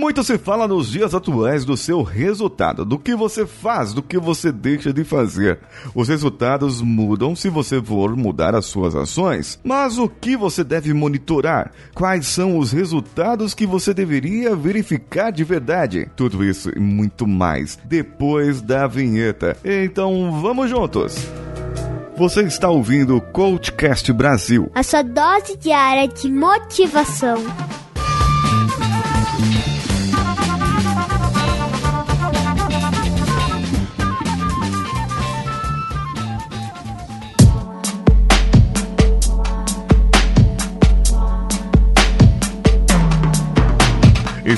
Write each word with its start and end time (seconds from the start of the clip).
Muito 0.00 0.24
se 0.24 0.38
fala 0.38 0.66
nos 0.66 0.90
dias 0.90 1.14
atuais 1.14 1.66
do 1.66 1.76
seu 1.76 2.02
resultado, 2.02 2.86
do 2.86 2.98
que 2.98 3.14
você 3.14 3.44
faz, 3.44 3.92
do 3.92 4.02
que 4.02 4.18
você 4.18 4.50
deixa 4.50 4.94
de 4.94 5.04
fazer. 5.04 5.58
Os 5.94 6.08
resultados 6.08 6.80
mudam 6.80 7.36
se 7.36 7.50
você 7.50 7.82
for 7.82 8.16
mudar 8.16 8.54
as 8.54 8.64
suas 8.64 8.96
ações, 8.96 9.60
mas 9.62 9.98
o 9.98 10.08
que 10.08 10.38
você 10.38 10.64
deve 10.64 10.94
monitorar? 10.94 11.70
Quais 11.94 12.26
são 12.28 12.56
os 12.56 12.72
resultados 12.72 13.52
que 13.52 13.66
você 13.66 13.92
deveria 13.92 14.56
verificar 14.56 15.30
de 15.30 15.44
verdade? 15.44 16.08
Tudo 16.16 16.42
isso 16.42 16.70
e 16.74 16.80
muito 16.80 17.26
mais 17.26 17.78
depois 17.84 18.62
da 18.62 18.86
vinheta. 18.86 19.54
Então 19.62 20.40
vamos 20.40 20.70
juntos! 20.70 21.14
Você 22.16 22.40
está 22.44 22.70
ouvindo 22.70 23.18
o 23.18 23.20
Coachcast 23.20 24.10
Brasil. 24.14 24.70
A 24.74 24.82
sua 24.82 25.02
dose 25.02 25.58
diária 25.58 26.08
de 26.08 26.30
motivação. 26.30 27.36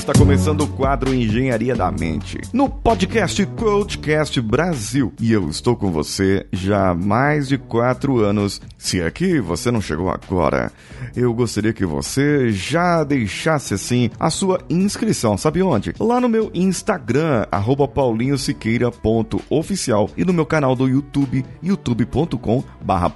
Está 0.03 0.11
começando 0.19 0.59
o 0.59 0.67
quadro 0.67 1.13
Engenharia 1.13 1.73
da 1.73 1.89
Mente, 1.89 2.37
no 2.51 2.67
podcast 2.67 3.45
Coachcast 3.45 4.41
Brasil. 4.41 5.13
E 5.17 5.31
eu 5.31 5.47
estou 5.47 5.77
com 5.77 5.93
você 5.93 6.45
já 6.51 6.89
há 6.89 6.93
mais 6.93 7.47
de 7.47 7.57
quatro 7.57 8.19
anos. 8.19 8.61
Se 8.77 9.01
aqui 9.01 9.39
você 9.39 9.71
não 9.71 9.79
chegou 9.79 10.09
agora, 10.09 10.73
eu 11.15 11.33
gostaria 11.33 11.71
que 11.71 11.85
você 11.85 12.51
já 12.51 13.01
deixasse 13.05 13.73
assim 13.73 14.09
a 14.19 14.29
sua 14.29 14.59
inscrição. 14.69 15.37
Sabe 15.37 15.63
onde? 15.63 15.93
Lá 15.97 16.19
no 16.19 16.27
meu 16.27 16.51
Instagram, 16.53 17.45
paulinhosiqueira.oficial 17.95 20.09
e 20.17 20.25
no 20.25 20.33
meu 20.33 20.45
canal 20.45 20.75
do 20.75 20.85
YouTube, 20.85 21.45
youtube.com 21.63 22.61
barra 22.81 23.09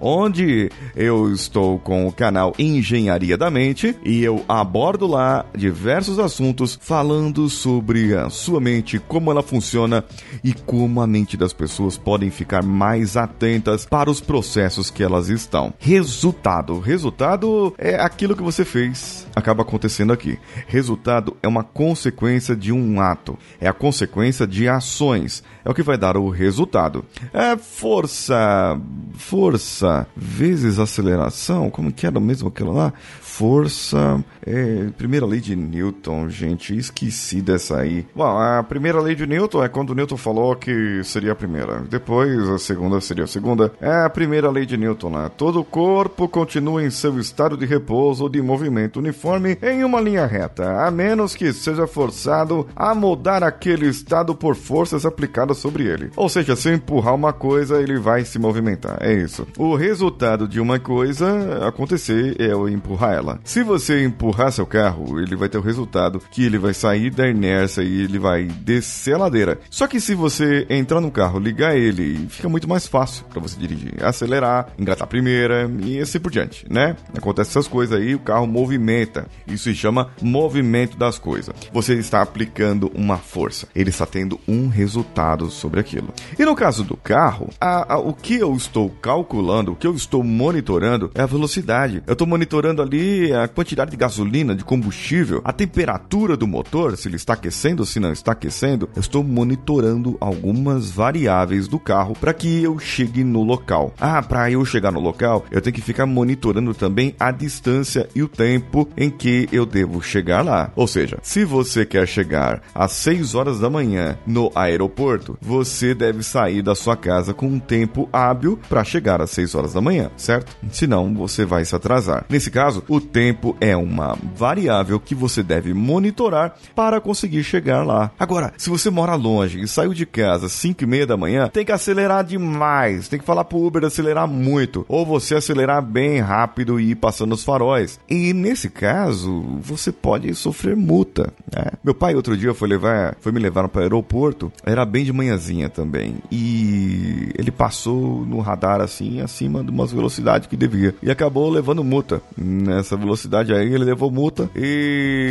onde 0.00 0.68
eu 0.96 1.32
estou 1.32 1.78
com 1.78 2.08
o 2.08 2.12
canal 2.12 2.52
Engenharia 2.58 3.38
da 3.38 3.52
Mente 3.52 3.96
e 4.04 4.24
eu 4.24 4.44
abordo 4.48 5.06
lá 5.06 5.46
diversos 5.76 6.18
assuntos 6.18 6.78
falando 6.80 7.50
sobre 7.50 8.16
a 8.16 8.30
sua 8.30 8.58
mente, 8.58 8.98
como 8.98 9.30
ela 9.30 9.42
funciona 9.42 10.02
e 10.42 10.54
como 10.54 11.02
a 11.02 11.06
mente 11.06 11.36
das 11.36 11.52
pessoas 11.52 11.98
podem 11.98 12.30
ficar 12.30 12.62
mais 12.62 13.14
atentas 13.14 13.84
para 13.84 14.10
os 14.10 14.18
processos 14.18 14.90
que 14.90 15.02
elas 15.02 15.28
estão. 15.28 15.74
Resultado: 15.78 16.80
resultado 16.80 17.74
é 17.76 17.96
aquilo 17.96 18.34
que 18.34 18.42
você 18.42 18.64
fez, 18.64 19.26
acaba 19.36 19.62
acontecendo 19.62 20.14
aqui. 20.14 20.38
Resultado 20.66 21.36
é 21.42 21.46
uma 21.46 21.62
consequência 21.62 22.56
de 22.56 22.72
um 22.72 22.98
ato, 22.98 23.38
é 23.60 23.68
a 23.68 23.72
consequência 23.74 24.46
de 24.46 24.66
ações, 24.66 25.44
é 25.62 25.70
o 25.70 25.74
que 25.74 25.82
vai 25.82 25.98
dar 25.98 26.16
o 26.16 26.30
resultado. 26.30 27.04
É 27.34 27.54
força, 27.58 28.80
força 29.14 30.06
vezes 30.16 30.78
aceleração, 30.78 31.68
como 31.68 31.92
que 31.92 32.06
era 32.06 32.18
mesmo 32.18 32.48
aquilo 32.48 32.72
lá? 32.72 32.94
Força, 33.20 34.24
é, 34.44 34.86
primeira 34.96 35.26
lei 35.26 35.40
de 35.40 35.65
Newton, 35.66 36.28
gente, 36.28 36.76
esqueci 36.76 37.40
dessa 37.42 37.78
aí. 37.78 38.06
Bom, 38.14 38.38
a 38.38 38.62
primeira 38.62 39.00
lei 39.00 39.14
de 39.14 39.26
Newton 39.26 39.64
é 39.64 39.68
quando 39.68 39.94
Newton 39.94 40.16
falou 40.16 40.54
que 40.56 41.02
seria 41.04 41.32
a 41.32 41.36
primeira. 41.36 41.80
Depois 41.88 42.48
a 42.48 42.58
segunda 42.58 43.00
seria 43.00 43.24
a 43.24 43.28
segunda. 43.28 43.72
É 43.80 44.04
a 44.04 44.10
primeira 44.10 44.50
lei 44.50 44.64
de 44.64 44.76
Newton, 44.76 45.10
né? 45.10 45.30
Todo 45.36 45.64
corpo 45.64 46.28
continua 46.28 46.82
em 46.82 46.90
seu 46.90 47.18
estado 47.18 47.56
de 47.56 47.66
repouso 47.66 48.24
ou 48.24 48.28
de 48.28 48.40
movimento 48.40 48.98
uniforme 48.98 49.58
em 49.62 49.84
uma 49.84 50.00
linha 50.00 50.26
reta, 50.26 50.86
a 50.86 50.90
menos 50.90 51.34
que 51.34 51.52
seja 51.52 51.86
forçado 51.86 52.66
a 52.74 52.94
mudar 52.94 53.42
aquele 53.42 53.88
estado 53.88 54.34
por 54.34 54.54
forças 54.54 55.04
aplicadas 55.04 55.58
sobre 55.58 55.84
ele. 55.84 56.10
Ou 56.16 56.28
seja, 56.28 56.56
se 56.56 56.70
empurrar 56.70 57.14
uma 57.14 57.32
coisa, 57.32 57.80
ele 57.80 57.98
vai 57.98 58.24
se 58.24 58.38
movimentar. 58.38 58.98
É 59.00 59.12
isso. 59.12 59.46
O 59.58 59.74
resultado 59.74 60.46
de 60.48 60.60
uma 60.60 60.78
coisa 60.78 61.66
acontecer 61.66 62.36
é 62.38 62.54
o 62.54 62.68
empurrar 62.68 63.14
ela. 63.14 63.40
Se 63.44 63.62
você 63.62 64.04
empurrar 64.04 64.52
seu 64.52 64.66
carro, 64.66 65.20
ele 65.20 65.36
vai 65.36 65.48
ter 65.48 65.55
o 65.58 65.62
resultado 65.62 66.22
que 66.30 66.44
ele 66.44 66.58
vai 66.58 66.74
sair 66.74 67.10
da 67.10 67.28
inércia 67.28 67.82
e 67.82 68.02
ele 68.02 68.18
vai 68.18 68.44
descer 68.44 69.14
a 69.14 69.18
ladeira. 69.18 69.58
Só 69.70 69.86
que 69.86 70.00
se 70.00 70.14
você 70.14 70.66
entrar 70.68 71.00
no 71.00 71.10
carro, 71.10 71.38
ligar 71.38 71.76
ele, 71.76 72.26
fica 72.28 72.48
muito 72.48 72.68
mais 72.68 72.86
fácil 72.86 73.24
para 73.24 73.40
você 73.40 73.58
dirigir, 73.58 74.02
acelerar, 74.02 74.68
engatar 74.78 75.04
a 75.04 75.08
primeira 75.08 75.70
e 75.82 75.98
assim 76.00 76.20
por 76.20 76.30
diante, 76.30 76.66
né? 76.70 76.96
Acontece 77.16 77.50
essas 77.50 77.68
coisas 77.68 77.98
aí, 77.98 78.14
o 78.14 78.20
carro 78.20 78.46
movimenta. 78.46 79.26
Isso 79.46 79.64
se 79.64 79.74
chama 79.74 80.10
movimento 80.20 80.96
das 80.96 81.18
coisas. 81.18 81.54
Você 81.72 81.94
está 81.94 82.22
aplicando 82.22 82.90
uma 82.94 83.16
força, 83.16 83.68
ele 83.74 83.90
está 83.90 84.06
tendo 84.06 84.40
um 84.46 84.68
resultado 84.68 85.50
sobre 85.50 85.80
aquilo. 85.80 86.12
E 86.38 86.44
no 86.44 86.54
caso 86.54 86.84
do 86.84 86.96
carro, 86.96 87.50
a, 87.60 87.94
a, 87.94 87.98
o 87.98 88.12
que 88.12 88.36
eu 88.36 88.54
estou 88.54 88.90
calculando, 88.90 89.72
o 89.72 89.76
que 89.76 89.86
eu 89.86 89.94
estou 89.94 90.22
monitorando 90.22 91.10
é 91.14 91.22
a 91.22 91.26
velocidade. 91.26 92.02
Eu 92.06 92.12
estou 92.12 92.26
monitorando 92.26 92.82
ali 92.82 93.32
a 93.32 93.48
quantidade 93.48 93.90
de 93.90 93.96
gasolina, 93.96 94.54
de 94.54 94.64
combustível, 94.64 95.40
a 95.46 95.52
temperatura 95.52 96.36
do 96.36 96.44
motor, 96.44 96.96
se 96.96 97.06
ele 97.06 97.14
está 97.14 97.34
aquecendo 97.34 97.82
ou 97.82 97.86
se 97.86 98.00
não 98.00 98.10
está 98.10 98.32
aquecendo. 98.32 98.88
Eu 98.96 99.00
estou 99.00 99.22
monitorando 99.22 100.16
algumas 100.18 100.90
variáveis 100.90 101.68
do 101.68 101.78
carro 101.78 102.14
para 102.20 102.34
que 102.34 102.64
eu 102.64 102.80
chegue 102.80 103.22
no 103.22 103.44
local. 103.44 103.94
Ah, 104.00 104.20
para 104.20 104.50
eu 104.50 104.64
chegar 104.64 104.90
no 104.90 104.98
local, 104.98 105.46
eu 105.52 105.62
tenho 105.62 105.72
que 105.72 105.80
ficar 105.80 106.04
monitorando 106.04 106.74
também 106.74 107.14
a 107.20 107.30
distância 107.30 108.08
e 108.12 108.24
o 108.24 108.28
tempo 108.28 108.88
em 108.96 109.08
que 109.08 109.48
eu 109.52 109.64
devo 109.64 110.02
chegar 110.02 110.44
lá. 110.44 110.72
Ou 110.74 110.88
seja, 110.88 111.16
se 111.22 111.44
você 111.44 111.86
quer 111.86 112.08
chegar 112.08 112.60
às 112.74 112.90
6 112.90 113.36
horas 113.36 113.60
da 113.60 113.70
manhã 113.70 114.18
no 114.26 114.50
aeroporto, 114.52 115.38
você 115.40 115.94
deve 115.94 116.24
sair 116.24 116.60
da 116.60 116.74
sua 116.74 116.96
casa 116.96 117.32
com 117.32 117.46
um 117.46 117.60
tempo 117.60 118.08
hábil 118.12 118.58
para 118.68 118.82
chegar 118.82 119.22
às 119.22 119.30
6 119.30 119.54
horas 119.54 119.74
da 119.74 119.80
manhã, 119.80 120.10
certo? 120.16 120.56
Senão 120.72 121.14
você 121.14 121.44
vai 121.44 121.64
se 121.64 121.76
atrasar. 121.76 122.26
Nesse 122.28 122.50
caso, 122.50 122.82
o 122.88 123.00
tempo 123.00 123.56
é 123.60 123.76
uma 123.76 124.18
variável 124.34 124.98
que 124.98 125.14
você 125.14 125.35
deve 125.42 125.74
monitorar 125.74 126.56
para 126.74 127.00
conseguir 127.00 127.42
chegar 127.44 127.84
lá. 127.84 128.10
Agora, 128.18 128.52
se 128.56 128.70
você 128.70 128.90
mora 128.90 129.14
longe 129.14 129.60
e 129.60 129.68
saiu 129.68 129.94
de 129.94 130.06
casa 130.06 130.46
às 130.46 130.52
5 130.52 130.82
e 130.82 130.86
meia 130.86 131.06
da 131.06 131.16
manhã, 131.16 131.48
tem 131.48 131.64
que 131.64 131.72
acelerar 131.72 132.24
demais, 132.24 133.08
tem 133.08 133.18
que 133.18 133.24
falar 133.24 133.44
pro 133.44 133.58
Uber 133.58 133.84
acelerar 133.84 134.28
muito, 134.28 134.84
ou 134.88 135.04
você 135.04 135.34
acelerar 135.34 135.82
bem 135.82 136.20
rápido 136.20 136.80
e 136.80 136.90
ir 136.90 136.94
passando 136.96 137.32
os 137.32 137.44
faróis. 137.44 137.98
E 138.08 138.32
nesse 138.32 138.68
caso, 138.68 139.42
você 139.60 139.92
pode 139.92 140.34
sofrer 140.34 140.76
multa. 140.76 141.32
Né? 141.54 141.64
Meu 141.82 141.94
pai 141.94 142.14
outro 142.14 142.36
dia 142.36 142.54
foi 142.54 142.68
levar, 142.68 143.16
foi 143.20 143.32
me 143.32 143.40
levar 143.40 143.68
para 143.68 143.80
o 143.80 143.82
aeroporto, 143.82 144.52
era 144.64 144.84
bem 144.84 145.04
de 145.04 145.12
manhãzinha 145.12 145.68
também, 145.68 146.16
e 146.30 147.30
ele 147.38 147.50
passou 147.50 148.24
no 148.24 148.40
radar 148.40 148.80
assim, 148.80 149.20
acima 149.20 149.62
de 149.62 149.70
umas 149.70 149.92
velocidades 149.92 150.48
que 150.48 150.56
devia, 150.56 150.94
e 151.02 151.10
acabou 151.10 151.48
levando 151.50 151.82
multa 151.82 152.20
nessa 152.36 152.96
velocidade 152.96 153.52
aí, 153.52 153.72
ele 153.72 153.84
levou 153.84 154.10
multa 154.10 154.50
e 154.54 155.25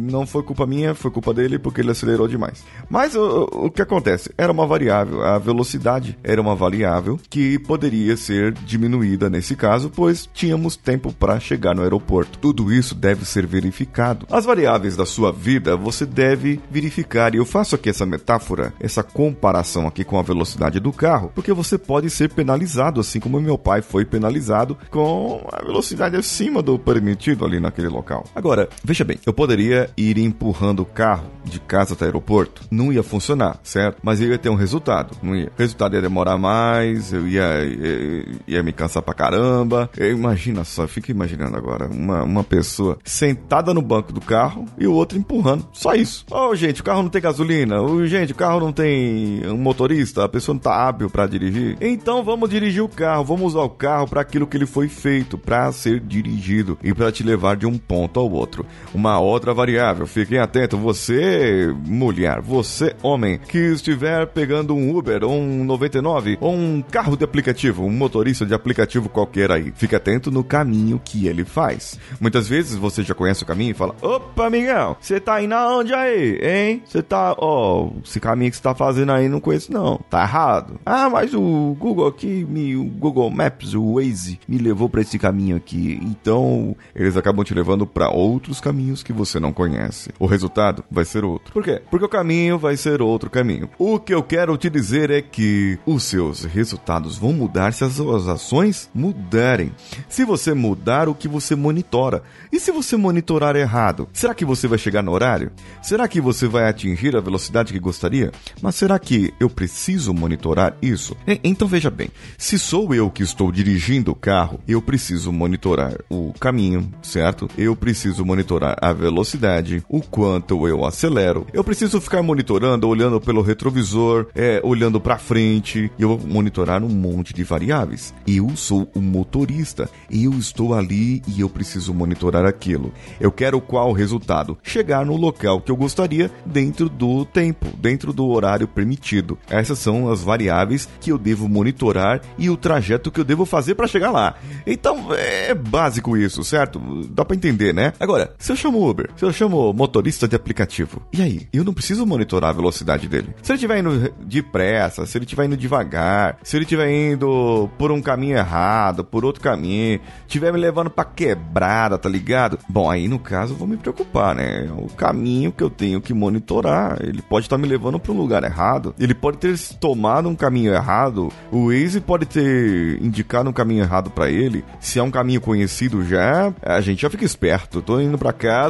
não 0.00 0.26
foi 0.26 0.42
culpa 0.42 0.66
minha, 0.66 0.94
foi 0.94 1.10
culpa 1.10 1.32
dele 1.34 1.58
porque 1.58 1.80
ele 1.80 1.90
acelerou 1.90 2.28
demais. 2.28 2.64
Mas 2.88 3.14
o, 3.14 3.48
o 3.52 3.70
que 3.70 3.82
acontece? 3.82 4.30
Era 4.36 4.52
uma 4.52 4.66
variável, 4.66 5.22
a 5.22 5.38
velocidade 5.38 6.18
era 6.22 6.40
uma 6.40 6.54
variável 6.54 7.18
que 7.28 7.58
poderia 7.60 8.16
ser 8.16 8.52
diminuída 8.52 9.28
nesse 9.30 9.56
caso, 9.56 9.90
pois 9.94 10.28
tínhamos 10.32 10.76
tempo 10.76 11.12
para 11.12 11.40
chegar 11.40 11.74
no 11.74 11.82
aeroporto. 11.82 12.38
Tudo 12.38 12.72
isso 12.72 12.94
deve 12.94 13.24
ser 13.24 13.46
verificado. 13.46 14.26
As 14.30 14.44
variáveis 14.44 14.96
da 14.96 15.06
sua 15.06 15.32
vida 15.32 15.76
você 15.76 16.04
deve 16.04 16.60
verificar, 16.70 17.34
e 17.34 17.38
eu 17.38 17.44
faço 17.44 17.74
aqui 17.74 17.90
essa 17.90 18.06
metáfora, 18.06 18.72
essa 18.80 19.02
comparação 19.02 19.86
aqui 19.86 20.04
com 20.04 20.18
a 20.18 20.22
velocidade 20.22 20.80
do 20.80 20.92
carro, 20.92 21.30
porque 21.34 21.52
você 21.52 21.78
pode 21.78 22.10
ser 22.10 22.30
penalizado, 22.30 23.00
assim 23.00 23.20
como 23.20 23.40
meu 23.40 23.58
pai 23.58 23.82
foi 23.82 24.04
penalizado 24.04 24.76
com 24.90 25.46
a 25.52 25.64
velocidade 25.64 26.16
acima 26.16 26.62
do 26.62 26.78
permitido 26.78 27.44
ali 27.44 27.60
naquele 27.60 27.88
local. 27.88 28.24
Agora, 28.34 28.68
veja 28.84 29.04
bem, 29.04 29.18
eu 29.28 29.32
poderia 29.32 29.90
ir 29.94 30.16
empurrando 30.16 30.80
o 30.80 30.86
carro 30.86 31.26
de 31.44 31.60
casa 31.60 31.94
até 31.94 32.04
o 32.04 32.08
aeroporto, 32.08 32.62
não 32.70 32.92
ia 32.92 33.02
funcionar, 33.02 33.58
certo? 33.62 33.98
Mas 34.02 34.20
eu 34.20 34.28
ia 34.28 34.38
ter 34.38 34.48
um 34.48 34.54
resultado, 34.54 35.16
não 35.22 35.34
ia. 35.34 35.46
O 35.46 35.58
resultado 35.58 35.94
ia 35.94 36.02
demorar 36.02 36.38
mais, 36.38 37.12
eu 37.12 37.26
ia, 37.26 37.64
ia, 37.64 38.24
ia 38.46 38.62
me 38.62 38.72
cansar 38.72 39.02
pra 39.02 39.14
caramba. 39.14 39.90
Eu, 39.96 40.12
imagina 40.12 40.64
só, 40.64 40.86
fica 40.86 41.10
imaginando 41.10 41.56
agora, 41.56 41.88
uma, 41.88 42.22
uma 42.22 42.44
pessoa 42.44 42.98
sentada 43.04 43.72
no 43.74 43.82
banco 43.82 44.12
do 44.12 44.20
carro 44.20 44.64
e 44.78 44.86
o 44.86 44.92
outro 44.92 45.18
empurrando. 45.18 45.66
Só 45.72 45.94
isso. 45.94 46.24
Oh, 46.30 46.54
gente, 46.54 46.80
o 46.80 46.84
carro 46.84 47.02
não 47.02 47.10
tem 47.10 47.20
gasolina. 47.20 47.80
Oh, 47.82 48.06
gente, 48.06 48.32
o 48.32 48.36
carro 48.36 48.60
não 48.60 48.72
tem 48.72 49.46
um 49.46 49.58
motorista, 49.58 50.24
a 50.24 50.28
pessoa 50.28 50.54
não 50.54 50.60
tá 50.60 50.74
hábil 50.74 51.10
para 51.10 51.26
dirigir. 51.26 51.76
Então 51.80 52.22
vamos 52.22 52.48
dirigir 52.48 52.82
o 52.82 52.88
carro, 52.88 53.24
vamos 53.24 53.54
usar 53.54 53.62
o 53.62 53.70
carro 53.70 54.08
para 54.08 54.20
aquilo 54.20 54.46
que 54.46 54.56
ele 54.56 54.66
foi 54.66 54.88
feito, 54.88 55.36
para 55.36 55.70
ser 55.72 56.00
dirigido 56.00 56.78
e 56.82 56.94
para 56.94 57.12
te 57.12 57.22
levar 57.22 57.56
de 57.56 57.66
um 57.66 57.76
ponto 57.76 58.18
ao 58.18 58.30
outro. 58.30 58.66
Uma 58.94 59.17
outra 59.18 59.54
variável, 59.54 60.06
fiquem 60.06 60.38
atentos, 60.38 60.78
você, 60.78 61.74
mulher, 61.84 62.40
você, 62.40 62.94
homem, 63.02 63.38
que 63.38 63.58
estiver 63.58 64.26
pegando 64.26 64.74
um 64.74 64.96
Uber, 64.96 65.24
ou 65.24 65.32
um 65.32 65.64
99, 65.64 66.38
ou 66.40 66.54
um 66.54 66.82
carro 66.82 67.16
de 67.16 67.24
aplicativo, 67.24 67.84
um 67.84 67.90
motorista 67.90 68.46
de 68.46 68.54
aplicativo 68.54 69.08
qualquer 69.08 69.50
aí, 69.50 69.72
fique 69.76 69.94
atento 69.94 70.30
no 70.30 70.44
caminho 70.44 71.00
que 71.02 71.26
ele 71.26 71.44
faz. 71.44 71.98
Muitas 72.20 72.48
vezes 72.48 72.76
você 72.76 73.02
já 73.02 73.14
conhece 73.14 73.42
o 73.42 73.46
caminho 73.46 73.70
e 73.70 73.74
fala: 73.74 73.94
opa, 74.02 74.46
amigão, 74.46 74.96
você 75.00 75.20
tá 75.20 75.42
indo 75.42 75.54
aonde 75.54 75.94
aí, 75.94 76.38
hein? 76.42 76.82
Você 76.84 77.02
tá, 77.02 77.34
ó, 77.38 77.90
esse 78.04 78.20
caminho 78.20 78.50
que 78.50 78.56
você 78.56 78.62
tá 78.62 78.74
fazendo 78.74 79.12
aí 79.12 79.28
não 79.28 79.40
conheço 79.40 79.72
não, 79.72 79.98
tá 80.10 80.22
errado. 80.22 80.78
Ah, 80.84 81.08
mas 81.08 81.34
o 81.34 81.76
Google 81.78 82.06
aqui, 82.06 82.46
me, 82.48 82.76
o 82.76 82.84
Google 82.84 83.30
Maps, 83.30 83.74
o 83.74 83.94
Waze, 83.94 84.40
me 84.48 84.58
levou 84.58 84.88
para 84.88 85.00
esse 85.00 85.18
caminho 85.18 85.56
aqui. 85.56 85.98
Então, 86.02 86.76
eles 86.94 87.16
acabam 87.16 87.44
te 87.44 87.54
levando 87.54 87.86
para 87.86 88.10
outros 88.10 88.60
caminhos 88.60 88.97
que 89.02 89.12
você 89.12 89.38
não 89.40 89.52
conhece. 89.52 90.10
O 90.18 90.26
resultado 90.26 90.84
vai 90.90 91.04
ser 91.04 91.24
outro. 91.24 91.52
Por 91.52 91.62
quê? 91.62 91.80
Porque 91.90 92.04
o 92.04 92.08
caminho 92.08 92.58
vai 92.58 92.76
ser 92.76 93.00
outro 93.02 93.30
caminho. 93.30 93.68
O 93.78 93.98
que 93.98 94.14
eu 94.14 94.22
quero 94.22 94.56
te 94.56 94.68
dizer 94.70 95.10
é 95.10 95.22
que 95.22 95.78
os 95.86 96.02
seus 96.04 96.44
resultados 96.44 97.16
vão 97.16 97.32
mudar 97.32 97.72
se 97.72 97.84
as 97.84 97.94
suas 97.94 98.28
ações 98.28 98.88
mudarem. 98.94 99.72
Se 100.08 100.24
você 100.24 100.54
mudar 100.54 101.08
o 101.08 101.14
que 101.14 101.28
você 101.28 101.54
monitora. 101.54 102.22
E 102.52 102.58
se 102.58 102.70
você 102.70 102.96
monitorar 102.96 103.56
errado? 103.56 104.08
Será 104.12 104.34
que 104.34 104.44
você 104.44 104.66
vai 104.66 104.78
chegar 104.78 105.02
no 105.02 105.12
horário? 105.12 105.50
Será 105.82 106.08
que 106.08 106.20
você 106.20 106.46
vai 106.46 106.68
atingir 106.68 107.16
a 107.16 107.20
velocidade 107.20 107.72
que 107.72 107.78
gostaria? 107.78 108.32
Mas 108.60 108.74
será 108.74 108.98
que 108.98 109.32
eu 109.38 109.50
preciso 109.50 110.12
monitorar 110.14 110.76
isso? 110.80 111.16
Então 111.44 111.68
veja 111.68 111.90
bem, 111.90 112.10
se 112.36 112.58
sou 112.58 112.94
eu 112.94 113.10
que 113.10 113.22
estou 113.22 113.52
dirigindo 113.52 114.12
o 114.12 114.14
carro, 114.14 114.60
eu 114.66 114.80
preciso 114.80 115.32
monitorar 115.32 115.94
o 116.08 116.32
caminho, 116.38 116.90
certo? 117.02 117.48
Eu 117.56 117.76
preciso 117.76 118.24
monitorar 118.24 118.76
a 118.80 118.87
velocidade, 118.92 119.82
o 119.88 120.00
quanto 120.00 120.66
eu 120.66 120.84
acelero. 120.84 121.46
Eu 121.52 121.64
preciso 121.64 122.00
ficar 122.00 122.22
monitorando, 122.22 122.88
olhando 122.88 123.20
pelo 123.20 123.42
retrovisor, 123.42 124.26
é, 124.34 124.60
olhando 124.64 125.00
para 125.00 125.18
frente. 125.18 125.90
Eu 125.98 126.16
vou 126.16 126.26
monitorar 126.26 126.82
um 126.82 126.88
monte 126.88 127.32
de 127.34 127.44
variáveis. 127.44 128.14
Eu 128.26 128.56
sou 128.56 128.88
o 128.94 129.00
motorista. 129.00 129.88
Eu 130.10 130.32
estou 130.32 130.74
ali 130.74 131.22
e 131.26 131.40
eu 131.40 131.48
preciso 131.48 131.92
monitorar 131.94 132.44
aquilo. 132.44 132.92
Eu 133.20 133.30
quero 133.30 133.60
qual 133.60 133.92
resultado? 133.92 134.58
Chegar 134.62 135.04
no 135.04 135.16
local 135.16 135.60
que 135.60 135.70
eu 135.70 135.76
gostaria 135.76 136.30
dentro 136.44 136.88
do 136.88 137.24
tempo, 137.24 137.66
dentro 137.76 138.12
do 138.12 138.26
horário 138.28 138.68
permitido. 138.68 139.38
Essas 139.48 139.78
são 139.78 140.10
as 140.10 140.22
variáveis 140.22 140.88
que 141.00 141.12
eu 141.12 141.18
devo 141.18 141.48
monitorar 141.48 142.20
e 142.36 142.50
o 142.50 142.56
trajeto 142.56 143.10
que 143.10 143.20
eu 143.20 143.24
devo 143.24 143.44
fazer 143.44 143.74
para 143.74 143.86
chegar 143.86 144.10
lá. 144.10 144.34
Então 144.66 145.08
é 145.14 145.54
básico 145.54 146.16
isso, 146.16 146.42
certo? 146.44 146.80
Dá 147.10 147.24
para 147.24 147.36
entender, 147.36 147.72
né? 147.72 147.92
Agora, 147.98 148.34
se 148.38 148.52
eu 148.52 148.56
chamo 148.56 148.77
Uber, 148.78 149.10
se 149.16 149.24
eu 149.24 149.32
chamo 149.32 149.72
motorista 149.72 150.28
de 150.28 150.36
aplicativo, 150.36 151.02
e 151.12 151.22
aí? 151.22 151.48
Eu 151.52 151.64
não 151.64 151.74
preciso 151.74 152.06
monitorar 152.06 152.50
a 152.50 152.54
velocidade 152.54 153.08
dele. 153.08 153.34
Se 153.42 153.52
ele 153.52 153.56
estiver 153.56 153.78
indo 153.78 154.12
depressa, 154.24 155.06
se 155.06 155.16
ele 155.18 155.24
estiver 155.24 155.46
indo 155.46 155.56
devagar, 155.56 156.38
se 156.42 156.56
ele 156.56 156.64
estiver 156.64 156.90
indo 156.90 157.68
por 157.78 157.90
um 157.90 158.00
caminho 158.00 158.36
errado, 158.36 159.04
por 159.04 159.24
outro 159.24 159.42
caminho, 159.42 160.00
estiver 160.26 160.52
me 160.52 160.58
levando 160.58 160.90
para 160.90 161.04
quebrada, 161.04 161.98
tá 161.98 162.08
ligado? 162.08 162.58
Bom, 162.68 162.90
aí 162.90 163.08
no 163.08 163.18
caso 163.18 163.54
eu 163.54 163.58
vou 163.58 163.66
me 163.66 163.76
preocupar, 163.76 164.34
né? 164.34 164.70
O 164.76 164.88
caminho 164.88 165.52
que 165.52 165.62
eu 165.62 165.70
tenho 165.70 166.00
que 166.00 166.14
monitorar, 166.14 166.98
ele 167.02 167.22
pode 167.22 167.46
estar 167.46 167.56
tá 167.56 167.62
me 167.62 167.68
levando 167.68 167.98
para 167.98 168.12
um 168.12 168.16
lugar 168.16 168.44
errado, 168.44 168.94
ele 168.98 169.14
pode 169.14 169.38
ter 169.38 169.58
tomado 169.80 170.28
um 170.28 170.34
caminho 170.34 170.72
errado, 170.72 171.30
o 171.50 171.66
Waze 171.66 172.00
pode 172.00 172.26
ter 172.26 173.02
indicado 173.02 173.48
um 173.50 173.52
caminho 173.52 173.82
errado 173.82 174.10
para 174.10 174.30
ele. 174.30 174.64
Se 174.80 174.98
é 174.98 175.02
um 175.02 175.10
caminho 175.10 175.40
conhecido 175.40 176.04
já, 176.04 176.52
a 176.62 176.80
gente 176.80 177.02
já 177.02 177.10
fica 177.10 177.24
esperto. 177.24 177.82
Tô 177.82 178.00
indo 178.00 178.18
para 178.18 178.32
casa, 178.32 178.67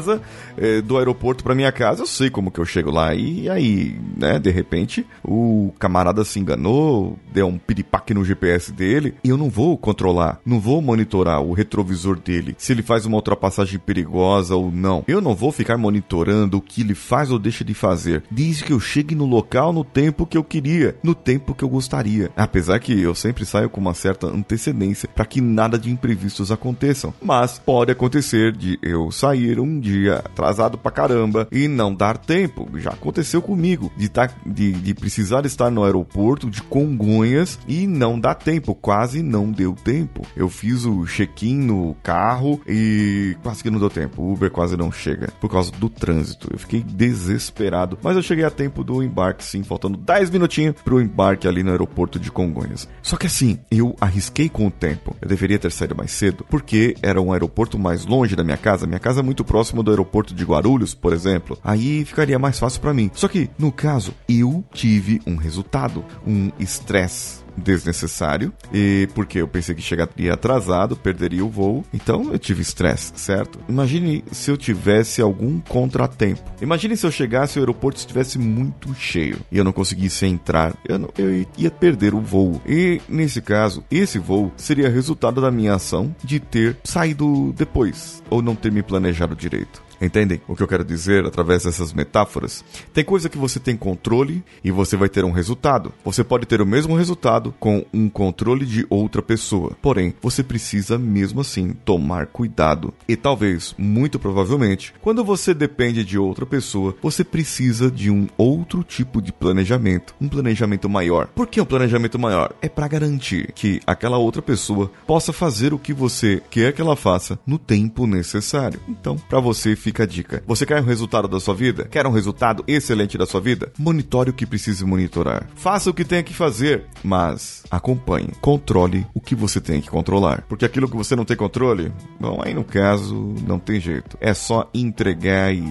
é, 0.56 0.80
do 0.80 0.98
aeroporto 0.98 1.42
para 1.42 1.54
minha 1.54 1.72
casa, 1.72 2.02
eu 2.02 2.06
sei 2.06 2.30
como 2.30 2.50
que 2.50 2.60
eu 2.60 2.64
chego 2.64 2.90
lá. 2.90 3.14
E 3.14 3.48
aí, 3.48 3.98
né, 4.16 4.38
de 4.38 4.50
repente, 4.50 5.06
o 5.24 5.72
camarada 5.78 6.24
se 6.24 6.38
enganou, 6.38 7.18
deu 7.32 7.46
um 7.46 7.58
piripaque 7.58 8.14
no 8.14 8.24
GPS 8.24 8.72
dele, 8.72 9.14
e 9.24 9.28
eu 9.30 9.36
não 9.36 9.48
vou 9.48 9.76
controlar, 9.76 10.40
não 10.44 10.60
vou 10.60 10.80
monitorar 10.80 11.42
o 11.42 11.52
retrovisor 11.52 12.18
dele, 12.18 12.54
se 12.58 12.72
ele 12.72 12.82
faz 12.82 13.06
uma 13.06 13.16
ultrapassagem 13.16 13.78
perigosa 13.78 14.54
ou 14.54 14.70
não. 14.70 15.04
Eu 15.08 15.20
não 15.20 15.34
vou 15.34 15.52
ficar 15.52 15.76
monitorando 15.78 16.58
o 16.58 16.60
que 16.60 16.82
ele 16.82 16.94
faz 16.94 17.30
ou 17.30 17.38
deixa 17.38 17.64
de 17.64 17.74
fazer, 17.74 18.22
desde 18.30 18.64
que 18.64 18.72
eu 18.72 18.80
chegue 18.80 19.14
no 19.14 19.26
local 19.26 19.72
no 19.72 19.84
tempo 19.84 20.26
que 20.26 20.36
eu 20.36 20.44
queria, 20.44 20.96
no 21.02 21.14
tempo 21.14 21.54
que 21.54 21.64
eu 21.64 21.68
gostaria. 21.68 22.30
Apesar 22.36 22.78
que 22.78 22.98
eu 23.00 23.14
sempre 23.14 23.44
saio 23.44 23.70
com 23.70 23.80
uma 23.80 23.94
certa 23.94 24.26
antecedência 24.26 25.08
para 25.14 25.24
que 25.24 25.40
nada 25.40 25.78
de 25.78 25.90
imprevistos 25.90 26.52
aconteçam. 26.52 27.14
Mas 27.22 27.58
pode 27.58 27.90
acontecer 27.90 28.52
de 28.52 28.78
eu 28.82 29.10
sair 29.10 29.58
um 29.58 29.80
dia 29.80 29.87
atrasado 30.10 30.78
pra 30.78 30.90
caramba 30.90 31.48
e 31.50 31.68
não 31.68 31.94
dar 31.94 32.18
tempo. 32.18 32.68
Já 32.78 32.90
aconteceu 32.90 33.40
comigo 33.40 33.90
de, 33.96 34.08
tá, 34.08 34.30
de, 34.44 34.72
de 34.72 34.94
precisar 34.94 35.44
estar 35.46 35.70
no 35.70 35.84
aeroporto 35.84 36.50
de 36.50 36.62
Congonhas 36.62 37.58
e 37.66 37.86
não 37.86 38.18
dar 38.18 38.34
tempo. 38.34 38.74
Quase 38.74 39.22
não 39.22 39.50
deu 39.50 39.74
tempo. 39.74 40.22
Eu 40.36 40.48
fiz 40.48 40.84
o 40.84 41.04
check-in 41.06 41.58
no 41.58 41.94
carro 42.02 42.60
e 42.66 43.36
quase 43.42 43.62
que 43.62 43.70
não 43.70 43.78
deu 43.78 43.90
tempo. 43.90 44.22
O 44.22 44.32
Uber 44.32 44.50
quase 44.50 44.76
não 44.76 44.92
chega 44.92 45.28
por 45.40 45.50
causa 45.50 45.70
do 45.72 45.88
trânsito. 45.88 46.48
Eu 46.52 46.58
fiquei 46.58 46.82
desesperado. 46.82 47.98
Mas 48.02 48.16
eu 48.16 48.22
cheguei 48.22 48.44
a 48.44 48.50
tempo 48.50 48.84
do 48.84 49.02
embarque, 49.02 49.44
sim, 49.44 49.62
faltando 49.62 49.96
10 49.96 50.30
minutinhos 50.30 50.74
pro 50.82 51.00
embarque 51.00 51.48
ali 51.48 51.62
no 51.62 51.70
aeroporto 51.70 52.18
de 52.18 52.30
Congonhas. 52.30 52.88
Só 53.02 53.16
que 53.16 53.26
assim, 53.26 53.58
eu 53.70 53.94
arrisquei 54.00 54.48
com 54.48 54.66
o 54.66 54.70
tempo. 54.70 55.16
Eu 55.20 55.28
deveria 55.28 55.58
ter 55.58 55.70
saído 55.70 55.96
mais 55.96 56.10
cedo, 56.10 56.44
porque 56.48 56.96
era 57.02 57.20
um 57.20 57.32
aeroporto 57.32 57.78
mais 57.78 58.04
longe 58.04 58.36
da 58.36 58.44
minha 58.44 58.56
casa. 58.56 58.86
Minha 58.86 58.98
casa 58.98 59.20
é 59.20 59.22
muito 59.22 59.44
próxima 59.44 59.77
do 59.82 59.90
aeroporto 59.90 60.34
de 60.34 60.44
Guarulhos, 60.44 60.94
por 60.94 61.12
exemplo. 61.12 61.58
Aí 61.62 62.04
ficaria 62.04 62.38
mais 62.38 62.58
fácil 62.58 62.80
para 62.80 62.94
mim. 62.94 63.10
Só 63.14 63.28
que, 63.28 63.50
no 63.58 63.72
caso, 63.72 64.14
eu 64.28 64.64
tive 64.72 65.20
um 65.26 65.36
resultado, 65.36 66.04
um 66.26 66.50
estresse 66.58 67.37
desnecessário 67.58 68.52
e 68.72 69.08
porque 69.14 69.38
eu 69.38 69.48
pensei 69.48 69.74
que 69.74 69.82
chegaria 69.82 70.32
atrasado, 70.32 70.96
perderia 70.96 71.44
o 71.44 71.48
voo. 71.48 71.84
Então 71.92 72.32
eu 72.32 72.38
tive 72.38 72.62
estresse, 72.62 73.12
certo? 73.16 73.58
Imagine 73.68 74.24
se 74.32 74.50
eu 74.50 74.56
tivesse 74.56 75.20
algum 75.20 75.60
contratempo. 75.60 76.42
Imagine 76.60 76.96
se 76.96 77.06
eu 77.06 77.10
chegasse 77.10 77.58
e 77.58 77.60
o 77.60 77.62
aeroporto 77.62 77.98
estivesse 77.98 78.38
muito 78.38 78.94
cheio 78.94 79.38
e 79.50 79.58
eu 79.58 79.64
não 79.64 79.72
conseguisse 79.72 80.26
entrar. 80.26 80.76
Eu, 80.88 80.98
não, 80.98 81.10
eu 81.18 81.46
ia 81.56 81.70
perder 81.70 82.14
o 82.14 82.20
voo. 82.20 82.60
E 82.66 83.00
nesse 83.08 83.40
caso, 83.40 83.84
esse 83.90 84.18
voo 84.18 84.52
seria 84.56 84.88
resultado 84.88 85.40
da 85.40 85.50
minha 85.50 85.74
ação 85.74 86.14
de 86.22 86.40
ter 86.40 86.76
saído 86.84 87.52
depois 87.56 88.22
ou 88.30 88.42
não 88.42 88.54
ter 88.54 88.72
me 88.72 88.82
planejado 88.82 89.34
direito. 89.34 89.87
Entendem 90.00 90.40
o 90.46 90.54
que 90.54 90.62
eu 90.62 90.68
quero 90.68 90.84
dizer 90.84 91.26
através 91.26 91.64
dessas 91.64 91.92
metáforas? 91.92 92.64
Tem 92.92 93.04
coisa 93.04 93.28
que 93.28 93.38
você 93.38 93.58
tem 93.58 93.76
controle 93.76 94.44
e 94.62 94.70
você 94.70 94.96
vai 94.96 95.08
ter 95.08 95.24
um 95.24 95.32
resultado. 95.32 95.92
Você 96.04 96.22
pode 96.22 96.46
ter 96.46 96.60
o 96.60 96.66
mesmo 96.66 96.96
resultado 96.96 97.54
com 97.58 97.84
um 97.92 98.08
controle 98.08 98.64
de 98.64 98.86
outra 98.88 99.20
pessoa. 99.22 99.76
Porém, 99.82 100.14
você 100.22 100.42
precisa 100.42 100.98
mesmo 100.98 101.40
assim 101.40 101.72
tomar 101.84 102.26
cuidado. 102.26 102.94
E 103.08 103.16
talvez, 103.16 103.74
muito 103.76 104.18
provavelmente, 104.18 104.94
quando 105.00 105.24
você 105.24 105.52
depende 105.52 106.04
de 106.04 106.18
outra 106.18 106.46
pessoa, 106.46 106.94
você 107.02 107.24
precisa 107.24 107.90
de 107.90 108.10
um 108.10 108.28
outro 108.36 108.84
tipo 108.84 109.20
de 109.20 109.32
planejamento, 109.32 110.14
um 110.20 110.28
planejamento 110.28 110.88
maior. 110.88 111.26
Por 111.28 111.46
que 111.46 111.60
um 111.60 111.64
planejamento 111.64 112.18
maior? 112.18 112.52
É 112.62 112.68
para 112.68 112.88
garantir 112.88 113.52
que 113.52 113.80
aquela 113.86 114.18
outra 114.18 114.42
pessoa 114.42 114.90
possa 115.06 115.32
fazer 115.32 115.74
o 115.74 115.78
que 115.78 115.92
você 115.92 116.42
quer 116.50 116.72
que 116.72 116.80
ela 116.80 116.96
faça 116.96 117.38
no 117.46 117.58
tempo 117.58 118.06
necessário. 118.06 118.80
Então, 118.88 119.16
para 119.16 119.40
você 119.40 119.74
fica 119.88 120.02
a 120.02 120.06
dica. 120.06 120.42
Você 120.46 120.66
quer 120.66 120.80
um 120.82 120.84
resultado 120.84 121.26
da 121.26 121.40
sua 121.40 121.54
vida? 121.54 121.84
Quer 121.84 122.06
um 122.06 122.12
resultado 122.12 122.62
excelente 122.66 123.16
da 123.16 123.24
sua 123.24 123.40
vida? 123.40 123.72
Monitore 123.78 124.30
o 124.30 124.32
que 124.34 124.44
precisa 124.44 124.86
monitorar. 124.86 125.48
Faça 125.56 125.88
o 125.88 125.94
que 125.94 126.04
tem 126.04 126.22
que 126.22 126.34
fazer, 126.34 126.84
mas 127.02 127.62
acompanhe, 127.70 128.28
controle 128.40 129.06
o 129.14 129.20
que 129.20 129.34
você 129.34 129.60
tem 129.60 129.80
que 129.80 129.88
controlar. 129.88 130.44
Porque 130.46 130.66
aquilo 130.66 130.88
que 130.88 130.96
você 130.96 131.16
não 131.16 131.24
tem 131.24 131.36
controle, 131.36 131.90
bom, 132.20 132.40
aí 132.44 132.52
no 132.52 132.64
caso 132.64 133.34
não 133.46 133.58
tem 133.58 133.80
jeito. 133.80 134.18
É 134.20 134.34
só 134.34 134.68
entregar 134.74 135.54
e 135.54 135.62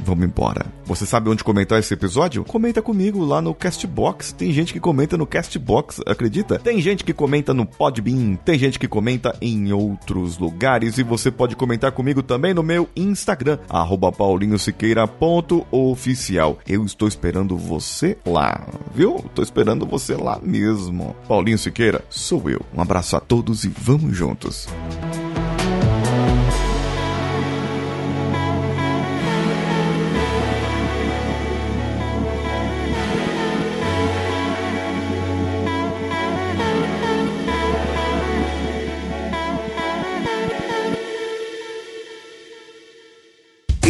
vamos 0.00 0.24
embora. 0.24 0.66
Você 0.84 1.06
sabe 1.06 1.30
onde 1.30 1.44
comentar 1.44 1.78
esse 1.78 1.94
episódio? 1.94 2.44
Comenta 2.44 2.82
comigo 2.82 3.24
lá 3.24 3.40
no 3.40 3.54
Castbox. 3.54 4.32
Tem 4.32 4.52
gente 4.52 4.72
que 4.72 4.80
comenta 4.80 5.16
no 5.16 5.26
Castbox, 5.26 6.00
acredita? 6.04 6.58
Tem 6.58 6.80
gente 6.80 7.04
que 7.04 7.12
comenta 7.12 7.54
no 7.54 7.64
Podbean, 7.64 8.34
tem 8.34 8.58
gente 8.58 8.80
que 8.80 8.88
comenta 8.88 9.36
em 9.40 9.72
outros 9.72 10.38
lugares 10.38 10.98
e 10.98 11.04
você 11.04 11.30
pode 11.30 11.54
comentar 11.54 11.92
comigo 11.92 12.20
também 12.20 12.52
no 12.52 12.64
meu 12.64 12.88
Instagram, 12.96 13.59
arroba 13.68 14.12
paulinhosiqueira.oficial. 14.12 16.58
Eu 16.66 16.84
estou 16.84 17.08
esperando 17.08 17.56
você 17.56 18.18
lá, 18.26 18.66
viu? 18.94 19.16
Estou 19.16 19.44
esperando 19.44 19.86
você 19.86 20.14
lá 20.14 20.38
mesmo. 20.42 21.14
Paulinho 21.28 21.58
Siqueira, 21.58 22.04
sou 22.08 22.50
eu. 22.50 22.60
Um 22.74 22.80
abraço 22.80 23.16
a 23.16 23.20
todos 23.20 23.64
e 23.64 23.68
vamos 23.68 24.16
juntos. 24.16 24.66